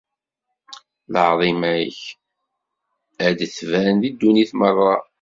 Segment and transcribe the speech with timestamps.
[1.13, 1.97] Lɛaḍima-k
[3.25, 4.95] ad d-tban di ddunit merra.